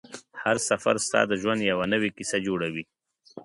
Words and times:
هر 0.41 0.55
سفر 0.69 0.95
ستا 1.05 1.21
د 1.27 1.33
ژوند 1.41 1.61
یوه 1.71 1.85
نوې 1.93 2.09
کیسه 2.17 2.37
جوړوي 2.47 2.83